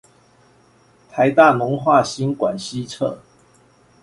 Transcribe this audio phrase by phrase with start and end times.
[1.11, 3.19] 臺大農化新館西側